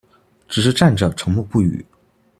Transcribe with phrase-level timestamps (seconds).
[0.49, 1.85] 只是站着沉默不语